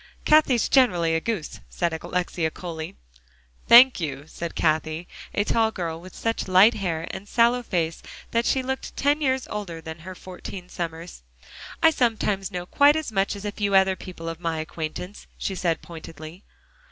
[0.25, 2.95] "Cathie's generally a goose," said Alexia coolly.
[3.67, 8.01] "Thank you," said Cathie, a tall girl, with such light hair and sallow face
[8.31, 11.21] that she looked ten years older than her fourteen summers.
[11.83, 15.53] "I sometimes know quite as much as a few other people of my acquaintance," she
[15.53, 16.43] said pointedly.